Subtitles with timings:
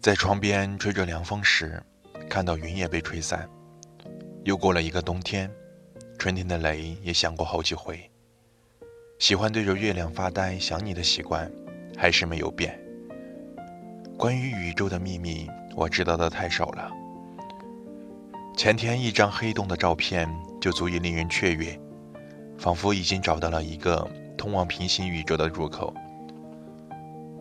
[0.00, 1.82] 在窗边吹着凉风时，
[2.30, 3.48] 看到云也被吹散。
[4.44, 5.50] 又过了一个冬天，
[6.16, 8.08] 春天的雷也响过好几回。
[9.18, 11.50] 喜欢对着月亮发呆想你的习惯，
[11.96, 12.78] 还是没有变。
[14.16, 16.90] 关于宇宙的秘密，我知道的太少了。
[18.56, 21.78] 前天一张黑洞的照片就足以令人雀跃，
[22.56, 25.92] 仿佛已经找到了一个通往平行宇宙的入口。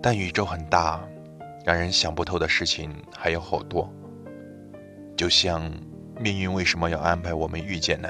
[0.01, 1.07] 但宇宙很大。
[1.67, 3.93] 让人想不透的事情还有好多，
[5.17, 5.69] 就像
[6.17, 8.07] 命运为什么要安排我们遇见呢？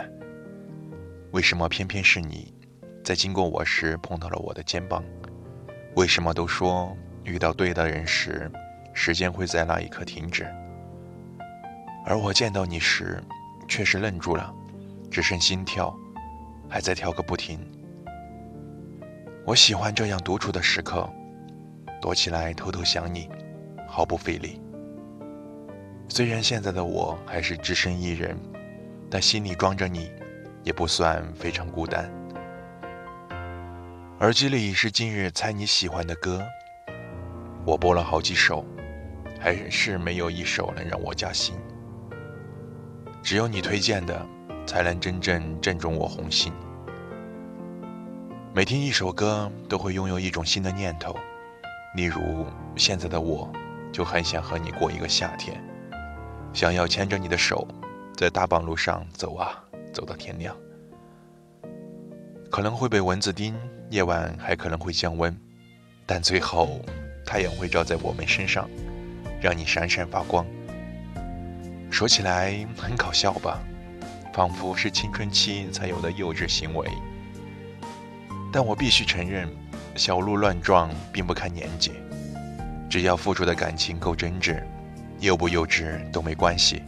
[1.31, 2.53] 为什么偏偏是你，
[3.03, 5.03] 在经过我时碰到了我的肩膀？
[5.95, 8.47] 为什么都说遇到对的人时，
[8.93, 10.45] 时间会在那一刻停止？
[12.05, 13.19] 而我见到你时，
[13.67, 14.53] 却是愣住了，
[15.09, 15.91] 只剩心跳
[16.69, 17.59] 还在跳个不停。
[19.47, 21.11] 我喜欢这样独处的时刻，
[21.99, 23.27] 躲起来偷偷想你。
[23.87, 24.61] 毫不费力。
[26.09, 28.37] 虽然现在的我还是只身一人，
[29.09, 30.11] 但心里装着你，
[30.63, 32.11] 也不算非常孤单。
[34.19, 36.43] 耳机里是今日猜你喜欢的歌，
[37.65, 38.65] 我播了好几首，
[39.39, 41.55] 还是没有一首能让我加心。
[43.21, 44.25] 只有你推荐的，
[44.65, 46.51] 才能真正正中我红心。
[48.53, 51.15] 每听一首歌，都会拥有一种新的念头，
[51.95, 53.51] 例如现在的我。
[53.91, 55.61] 就很想和你过一个夏天，
[56.53, 57.67] 想要牵着你的手，
[58.15, 60.55] 在大棒路上走啊走到天亮。
[62.49, 63.55] 可能会被蚊子叮，
[63.89, 65.35] 夜晚还可能会降温，
[66.05, 66.79] 但最后
[67.25, 68.69] 太阳会照在我们身上，
[69.41, 70.45] 让你闪闪发光。
[71.89, 73.59] 说起来很搞笑吧，
[74.33, 76.87] 仿佛是青春期才有的幼稚行为。
[78.51, 79.49] 但我必须承认，
[79.95, 81.91] 小鹿乱撞并不看年纪。
[82.89, 84.63] 只要付出的感情够真挚，
[85.19, 86.81] 幼不幼稚都没关系。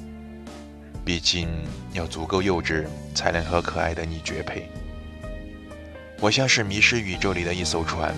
[1.04, 1.50] 毕竟
[1.94, 4.70] 要足够幼稚，才能和可爱的你绝配。
[6.22, 8.14] 我像是迷失宇宙里的一艘船，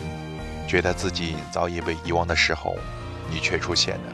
[0.68, 2.76] 觉得自己早已被遗忘的时候，
[3.30, 4.14] 你却出现了。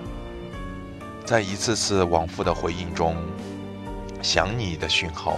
[1.25, 3.15] 在一次次往复的回应中，
[4.21, 5.37] 想你的讯号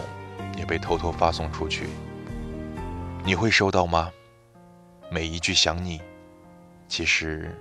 [0.58, 1.88] 也被偷偷发送出去。
[3.24, 4.12] 你会收到吗？
[5.10, 6.02] 每一句想你，
[6.88, 7.56] 其实。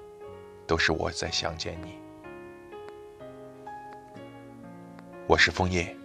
[0.68, 1.94] 都是我在想见你。
[5.26, 5.96] 我是枫叶，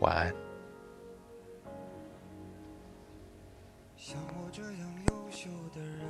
[0.00, 0.34] 晚安。
[3.94, 6.06] 像我这样优秀的人，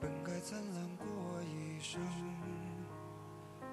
[0.00, 1.06] 本该灿烂过
[1.44, 2.00] 一生，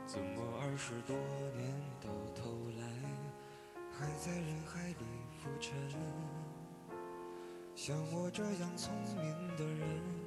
[0.05, 1.15] 怎么二十多
[1.57, 2.85] 年到头来，
[3.91, 5.05] 还在人海里
[5.41, 5.73] 浮沉？
[7.73, 10.26] 像我这样聪明的人。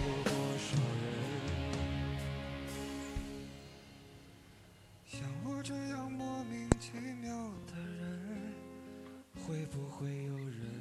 [9.51, 10.80] 会不会有人